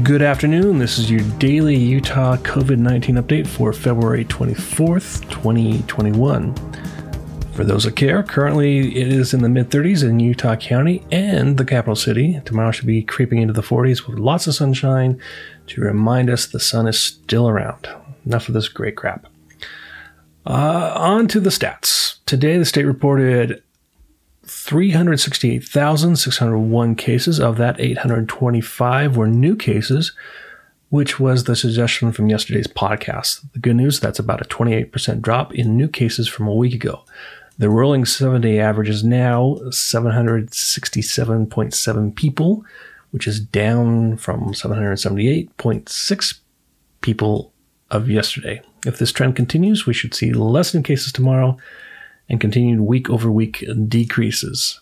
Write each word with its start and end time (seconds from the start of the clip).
Good 0.00 0.22
afternoon. 0.22 0.78
This 0.78 0.96
is 0.96 1.10
your 1.10 1.20
daily 1.38 1.76
Utah 1.76 2.38
COVID 2.38 2.78
19 2.78 3.16
update 3.16 3.46
for 3.46 3.74
February 3.74 4.24
24th, 4.24 5.28
2021. 5.28 6.54
For 7.52 7.62
those 7.62 7.84
that 7.84 7.94
care, 7.94 8.22
currently 8.22 8.96
it 8.96 9.08
is 9.08 9.34
in 9.34 9.42
the 9.42 9.50
mid 9.50 9.68
30s 9.68 10.02
in 10.02 10.18
Utah 10.18 10.56
County 10.56 11.04
and 11.12 11.58
the 11.58 11.66
capital 11.66 11.94
city. 11.94 12.40
Tomorrow 12.46 12.70
should 12.70 12.86
be 12.86 13.02
creeping 13.02 13.42
into 13.42 13.52
the 13.52 13.60
40s 13.60 14.08
with 14.08 14.18
lots 14.18 14.46
of 14.46 14.54
sunshine 14.54 15.20
to 15.66 15.82
remind 15.82 16.30
us 16.30 16.46
the 16.46 16.58
sun 16.58 16.88
is 16.88 16.98
still 16.98 17.46
around. 17.46 17.86
Enough 18.24 18.48
of 18.48 18.54
this 18.54 18.68
great 18.68 18.96
crap. 18.96 19.26
Uh, 20.46 20.94
on 20.96 21.28
to 21.28 21.38
the 21.38 21.50
stats. 21.50 22.16
Today, 22.24 22.56
the 22.56 22.64
state 22.64 22.86
reported 22.86 23.62
368,601 24.44 26.94
cases. 26.96 27.40
Of 27.40 27.56
that, 27.58 27.80
825 27.80 29.16
were 29.16 29.28
new 29.28 29.56
cases, 29.56 30.12
which 30.88 31.20
was 31.20 31.44
the 31.44 31.56
suggestion 31.56 32.12
from 32.12 32.28
yesterday's 32.28 32.66
podcast. 32.66 33.40
The 33.52 33.60
good 33.60 33.76
news 33.76 34.00
that's 34.00 34.18
about 34.18 34.42
a 34.42 34.44
28% 34.44 35.22
drop 35.22 35.54
in 35.54 35.76
new 35.76 35.88
cases 35.88 36.28
from 36.28 36.48
a 36.48 36.54
week 36.54 36.74
ago. 36.74 37.04
The 37.58 37.70
rolling 37.70 38.04
seven 38.04 38.40
day 38.40 38.58
average 38.58 38.88
is 38.88 39.04
now 39.04 39.60
767.7 39.68 42.16
people, 42.16 42.64
which 43.10 43.28
is 43.28 43.40
down 43.40 44.16
from 44.16 44.52
778.6 44.52 46.38
people 47.02 47.52
of 47.90 48.08
yesterday. 48.10 48.62
If 48.84 48.98
this 48.98 49.12
trend 49.12 49.36
continues, 49.36 49.86
we 49.86 49.94
should 49.94 50.14
see 50.14 50.32
less 50.32 50.74
new 50.74 50.82
cases 50.82 51.12
tomorrow 51.12 51.56
and 52.32 52.40
continued 52.40 52.80
week 52.80 53.08
over 53.10 53.30
week 53.30 53.64
decreases. 53.86 54.80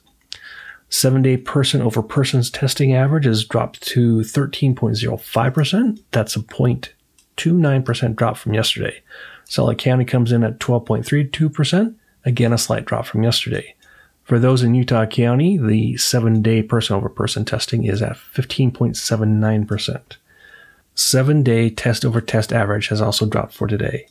Seven 0.88 1.20
day 1.20 1.36
person 1.36 1.82
over 1.82 2.02
persons 2.02 2.50
testing 2.50 2.94
average 2.94 3.26
has 3.26 3.44
dropped 3.44 3.82
to 3.82 4.18
13.05%. 4.20 6.00
That's 6.12 6.36
a 6.36 6.40
0.29% 6.40 8.16
drop 8.16 8.36
from 8.36 8.54
yesterday. 8.54 9.02
Salt 9.44 9.68
Lake 9.68 9.78
County 9.78 10.04
comes 10.04 10.32
in 10.32 10.44
at 10.44 10.60
12.32%, 10.60 11.94
again 12.24 12.52
a 12.52 12.58
slight 12.58 12.86
drop 12.86 13.04
from 13.04 13.24
yesterday. 13.24 13.74
For 14.22 14.38
those 14.38 14.62
in 14.62 14.74
Utah 14.74 15.06
County, 15.06 15.58
the 15.58 15.96
seven 15.96 16.40
day 16.42 16.62
person 16.62 16.94
over 16.94 17.08
person 17.08 17.44
testing 17.44 17.84
is 17.84 18.00
at 18.00 18.16
15.79%. 18.16 20.02
Seven 20.94 21.42
day 21.42 21.70
test 21.70 22.04
over 22.04 22.20
test 22.20 22.52
average 22.52 22.88
has 22.88 23.00
also 23.00 23.26
dropped 23.26 23.54
for 23.54 23.66
today 23.66 24.06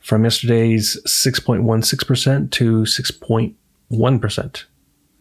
from 0.00 0.24
yesterday's 0.24 1.00
6.16% 1.06 2.50
to 2.50 2.82
6.1%. 2.82 4.64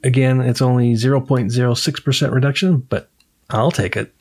Again, 0.03 0.41
it's 0.41 0.61
only 0.61 0.93
0.06% 0.93 2.31
reduction, 2.31 2.77
but 2.77 3.09
I'll 3.49 3.71
take 3.71 3.97
it. 3.97 4.13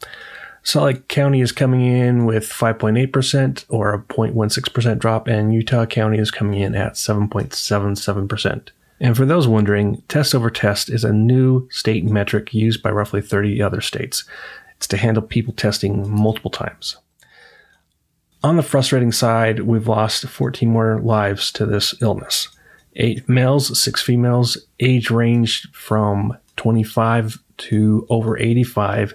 Salt 0.62 0.86
Lake 0.86 1.08
County 1.08 1.40
is 1.40 1.52
coming 1.52 1.82
in 1.82 2.26
with 2.26 2.44
5.8% 2.44 3.64
or 3.68 3.94
a 3.94 3.98
0.16% 4.00 4.98
drop, 4.98 5.28
and 5.28 5.54
Utah 5.54 5.86
County 5.86 6.18
is 6.18 6.30
coming 6.30 6.60
in 6.60 6.74
at 6.74 6.94
7.77%. 6.94 8.68
And 9.00 9.16
for 9.16 9.24
those 9.24 9.46
wondering, 9.46 10.02
test 10.08 10.34
over 10.34 10.50
test 10.50 10.90
is 10.90 11.04
a 11.04 11.12
new 11.12 11.68
state 11.70 12.04
metric 12.04 12.52
used 12.52 12.82
by 12.82 12.90
roughly 12.90 13.22
30 13.22 13.62
other 13.62 13.80
states. 13.80 14.24
It's 14.76 14.88
to 14.88 14.96
handle 14.96 15.22
people 15.22 15.54
testing 15.54 16.08
multiple 16.10 16.50
times. 16.50 16.96
On 18.42 18.56
the 18.56 18.62
frustrating 18.62 19.10
side, 19.10 19.60
we've 19.60 19.88
lost 19.88 20.24
14 20.24 20.68
more 20.68 21.00
lives 21.00 21.50
to 21.52 21.66
this 21.66 22.00
illness. 22.00 22.48
Eight 22.94 23.28
males, 23.28 23.80
six 23.80 24.00
females, 24.00 24.56
age 24.78 25.10
ranged 25.10 25.74
from 25.74 26.38
25 26.56 27.38
to 27.58 28.06
over 28.08 28.38
85. 28.38 29.14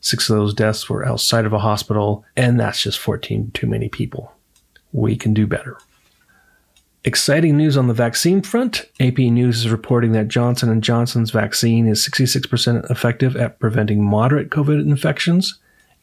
Six 0.00 0.30
of 0.30 0.36
those 0.36 0.54
deaths 0.54 0.88
were 0.88 1.06
outside 1.06 1.44
of 1.44 1.52
a 1.52 1.58
hospital, 1.58 2.24
and 2.34 2.58
that's 2.58 2.82
just 2.82 2.98
14 2.98 3.50
too 3.52 3.66
many 3.66 3.90
people. 3.90 4.32
We 4.92 5.16
can 5.16 5.34
do 5.34 5.46
better. 5.46 5.76
Exciting 7.04 7.56
news 7.56 7.76
on 7.76 7.88
the 7.88 7.94
vaccine 7.94 8.42
front. 8.42 8.88
AP 9.00 9.18
News 9.18 9.64
is 9.64 9.70
reporting 9.70 10.12
that 10.12 10.28
Johnson 10.28 10.80
& 10.80 10.82
Johnson's 10.82 11.30
vaccine 11.30 11.86
is 11.86 12.06
66% 12.06 12.90
effective 12.90 13.36
at 13.36 13.58
preventing 13.58 14.04
moderate 14.04 14.50
COVID 14.50 14.80
infections 14.80 15.58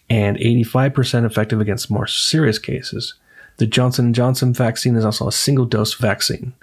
and 0.09 0.38
85% 0.38 1.25
effective 1.25 1.62
against 1.62 1.92
more 1.92 2.08
serious 2.08 2.59
cases. 2.59 3.14
The 3.58 3.68
Johnson 3.68 4.14
& 4.14 4.16
Johnson 4.16 4.53
vaccine 4.53 4.96
is 4.96 5.06
also 5.06 5.28
a 5.28 5.31
single-dose 5.31 5.94
vaccine. 5.96 6.53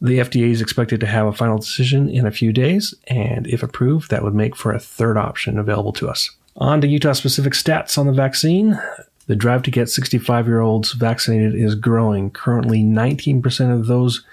The 0.00 0.18
FDA 0.18 0.50
is 0.50 0.60
expected 0.60 1.00
to 1.00 1.06
have 1.06 1.26
a 1.26 1.32
final 1.32 1.58
decision 1.58 2.08
in 2.08 2.26
a 2.26 2.30
few 2.30 2.52
days, 2.52 2.94
and 3.06 3.46
if 3.46 3.62
approved, 3.62 4.10
that 4.10 4.22
would 4.22 4.34
make 4.34 4.56
for 4.56 4.72
a 4.72 4.80
third 4.80 5.16
option 5.16 5.58
available 5.58 5.92
to 5.94 6.08
us. 6.08 6.30
On 6.56 6.80
to 6.80 6.88
Utah 6.88 7.12
specific 7.12 7.52
stats 7.52 7.96
on 7.98 8.06
the 8.06 8.12
vaccine. 8.12 8.80
The 9.26 9.36
drive 9.36 9.62
to 9.64 9.70
get 9.70 9.88
65 9.88 10.46
year 10.46 10.60
olds 10.60 10.92
vaccinated 10.92 11.54
is 11.54 11.74
growing. 11.74 12.30
Currently, 12.30 12.82
19% 12.82 13.72
of 13.72 13.86
those 13.86 14.24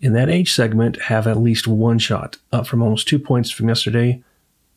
in 0.00 0.12
that 0.12 0.28
age 0.28 0.52
segment 0.52 1.00
have 1.02 1.26
at 1.26 1.38
least 1.38 1.66
one 1.66 1.98
shot, 1.98 2.36
up 2.52 2.66
from 2.66 2.82
almost 2.82 3.08
two 3.08 3.18
points 3.18 3.50
from 3.50 3.68
yesterday. 3.68 4.22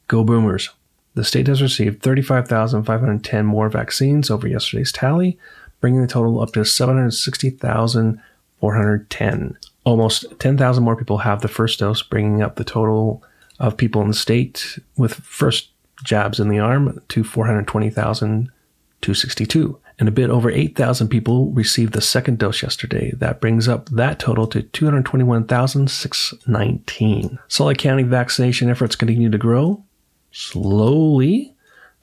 Go 0.08 0.24
Boomers! 0.24 0.70
The 1.16 1.24
state 1.24 1.48
has 1.48 1.62
received 1.62 2.04
35,510 2.04 3.46
more 3.46 3.70
vaccines 3.70 4.30
over 4.30 4.48
yesterday's 4.48 4.92
tally, 4.92 5.40
bringing 5.80 6.02
the 6.02 6.08
total 6.08 6.42
up 6.42 6.52
to 6.54 6.66
760,410. 6.66 9.58
Almost 9.86 10.40
10,000 10.40 10.84
more 10.84 10.96
people 10.96 11.20
have 11.20 11.42
the 11.42 11.48
first 11.48 11.80
dose, 11.80 12.02
bringing 12.04 12.42
up 12.42 12.58
the 12.58 12.64
total 12.64 13.24
of 13.60 13.78
people 13.78 14.02
in 14.02 14.08
the 14.10 14.14
state 14.14 14.78
with 14.98 15.14
first 15.14 15.70
jabs 16.04 16.42
in 16.42 16.50
the 16.50 16.60
arm 16.60 17.02
to 17.08 17.24
420,262. 17.24 19.80
And 19.98 20.10
a 20.10 20.12
bit 20.12 20.30
over 20.30 20.52
8,000 20.52 21.08
people 21.08 21.52
received 21.52 21.94
the 21.94 22.02
second 22.02 22.40
dose 22.40 22.62
yesterday. 22.62 23.14
That 23.16 23.40
brings 23.40 23.70
up 23.70 23.88
that 23.92 24.20
total 24.20 24.46
to 24.48 24.64
221,619. 24.64 27.40
Salt 27.48 27.68
Lake 27.70 27.78
County 27.78 28.04
vaccination 28.04 28.70
efforts 28.70 28.98
continue 28.98 29.30
to 29.30 29.38
grow 29.38 29.82
slowly. 30.36 31.56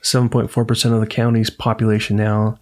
7.4% 0.02 0.92
of 0.92 1.00
the 1.00 1.06
county's 1.06 1.50
population 1.50 2.16
now 2.16 2.58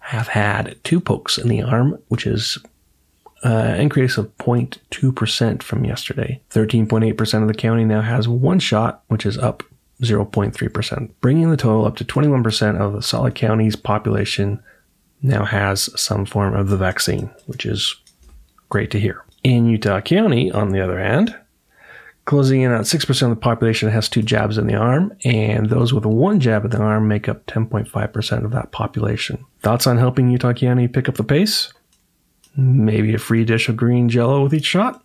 have 0.00 0.28
had 0.28 0.76
two 0.84 1.00
pokes 1.00 1.38
in 1.38 1.48
the 1.48 1.62
arm, 1.62 1.98
which 2.08 2.26
is 2.26 2.58
an 3.42 3.80
increase 3.80 4.18
of 4.18 4.36
0.2% 4.38 5.62
from 5.62 5.84
yesterday. 5.84 6.40
13.8% 6.50 7.42
of 7.42 7.48
the 7.48 7.54
county 7.54 7.84
now 7.84 8.02
has 8.02 8.28
one 8.28 8.58
shot, 8.58 9.02
which 9.08 9.24
is 9.24 9.38
up 9.38 9.62
0.3%, 10.02 11.10
bringing 11.20 11.50
the 11.50 11.56
total 11.56 11.86
up 11.86 11.96
to 11.96 12.04
21% 12.04 12.78
of 12.78 12.92
the 12.92 13.20
Lake 13.20 13.34
County's 13.34 13.76
population 13.76 14.62
now 15.22 15.44
has 15.44 15.88
some 16.00 16.26
form 16.26 16.54
of 16.54 16.68
the 16.68 16.76
vaccine, 16.76 17.30
which 17.46 17.64
is 17.64 17.94
great 18.68 18.90
to 18.90 19.00
hear. 19.00 19.24
In 19.44 19.66
Utah 19.66 20.00
County, 20.00 20.50
on 20.50 20.70
the 20.70 20.80
other 20.80 20.98
hand, 20.98 21.34
Closing 22.26 22.60
in 22.60 22.70
at 22.70 22.82
6% 22.82 23.22
of 23.22 23.30
the 23.30 23.36
population 23.36 23.90
has 23.90 24.08
two 24.08 24.22
jabs 24.22 24.58
in 24.58 24.66
the 24.66 24.74
arm, 24.74 25.16
and 25.24 25.68
those 25.68 25.92
with 25.92 26.04
one 26.04 26.38
jab 26.38 26.64
in 26.64 26.70
the 26.70 26.78
arm 26.78 27.08
make 27.08 27.28
up 27.28 27.46
10.5% 27.46 28.44
of 28.44 28.52
that 28.52 28.72
population. 28.72 29.44
Thoughts 29.60 29.86
on 29.86 29.98
helping 29.98 30.30
Utah 30.30 30.52
County 30.52 30.86
pick 30.86 31.08
up 31.08 31.16
the 31.16 31.24
pace? 31.24 31.72
Maybe 32.56 33.14
a 33.14 33.18
free 33.18 33.44
dish 33.44 33.68
of 33.68 33.76
green 33.76 34.08
jello 34.08 34.42
with 34.42 34.54
each 34.54 34.66
shot? 34.66 35.02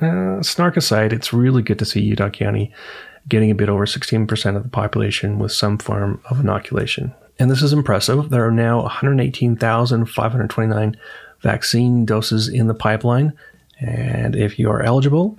Uh, 0.00 0.42
snark 0.42 0.76
aside, 0.76 1.12
it's 1.12 1.32
really 1.32 1.62
good 1.62 1.78
to 1.78 1.84
see 1.84 2.00
Utah 2.00 2.30
County 2.30 2.72
getting 3.28 3.50
a 3.50 3.54
bit 3.54 3.68
over 3.68 3.86
16% 3.86 4.56
of 4.56 4.62
the 4.62 4.68
population 4.68 5.38
with 5.38 5.52
some 5.52 5.78
form 5.78 6.20
of 6.30 6.40
inoculation. 6.40 7.14
And 7.38 7.50
this 7.50 7.62
is 7.62 7.72
impressive. 7.72 8.30
There 8.30 8.46
are 8.46 8.52
now 8.52 8.82
118,529 8.82 10.96
vaccine 11.40 12.04
doses 12.04 12.48
in 12.48 12.66
the 12.66 12.74
pipeline. 12.74 13.32
And 13.80 14.34
if 14.34 14.58
you 14.58 14.68
are 14.70 14.82
eligible, 14.82 15.38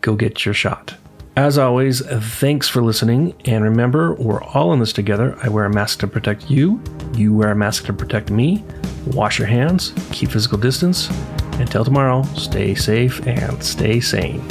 go 0.00 0.14
get 0.14 0.44
your 0.44 0.54
shot. 0.54 0.96
As 1.36 1.58
always, 1.58 2.00
thanks 2.00 2.66
for 2.66 2.82
listening. 2.82 3.34
And 3.44 3.62
remember, 3.62 4.14
we're 4.14 4.42
all 4.42 4.72
in 4.72 4.80
this 4.80 4.92
together. 4.92 5.36
I 5.42 5.48
wear 5.50 5.66
a 5.66 5.70
mask 5.70 6.00
to 6.00 6.06
protect 6.06 6.50
you. 6.50 6.82
You 7.12 7.34
wear 7.34 7.50
a 7.50 7.56
mask 7.56 7.84
to 7.86 7.92
protect 7.92 8.30
me. 8.30 8.64
Wash 9.08 9.38
your 9.38 9.46
hands, 9.46 9.92
keep 10.12 10.30
physical 10.30 10.58
distance. 10.58 11.10
Until 11.58 11.84
tomorrow, 11.84 12.22
stay 12.34 12.74
safe 12.74 13.24
and 13.26 13.62
stay 13.62 14.00
sane. 14.00 14.42